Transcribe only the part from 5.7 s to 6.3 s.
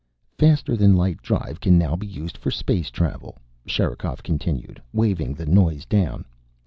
down.